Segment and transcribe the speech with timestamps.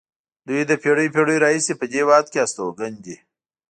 [0.47, 3.15] دوی له پېړیو پېړیو راهیسې په دې هېواد کې استوګن دي.